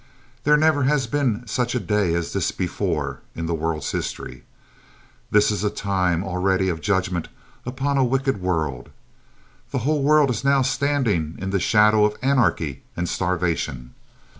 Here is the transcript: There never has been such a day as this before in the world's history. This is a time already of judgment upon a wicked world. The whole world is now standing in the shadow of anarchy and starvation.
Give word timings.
There 0.45 0.57
never 0.57 0.85
has 0.85 1.05
been 1.05 1.45
such 1.45 1.75
a 1.75 1.79
day 1.79 2.15
as 2.15 2.33
this 2.33 2.51
before 2.51 3.19
in 3.35 3.45
the 3.45 3.53
world's 3.53 3.91
history. 3.91 4.43
This 5.29 5.51
is 5.51 5.63
a 5.63 5.69
time 5.69 6.23
already 6.23 6.69
of 6.69 6.81
judgment 6.81 7.27
upon 7.67 7.99
a 7.99 8.03
wicked 8.03 8.41
world. 8.41 8.89
The 9.69 9.77
whole 9.85 10.01
world 10.01 10.31
is 10.31 10.43
now 10.43 10.63
standing 10.63 11.35
in 11.37 11.51
the 11.51 11.59
shadow 11.59 12.03
of 12.03 12.15
anarchy 12.23 12.81
and 12.97 13.07
starvation. 13.07 13.93